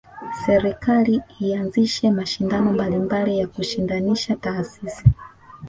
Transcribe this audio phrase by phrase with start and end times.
[0.43, 1.15] Serekali
[1.45, 5.03] ianzishe mashindano mbalimbali ya kushindanisha taasisi